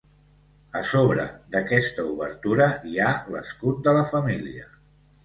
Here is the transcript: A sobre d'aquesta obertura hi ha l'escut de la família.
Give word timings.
A 0.77 0.79
sobre 0.91 1.25
d'aquesta 1.55 2.05
obertura 2.13 2.67
hi 2.93 2.97
ha 2.97 3.11
l'escut 3.37 3.85
de 3.89 3.95
la 3.99 4.03
família. 4.15 4.67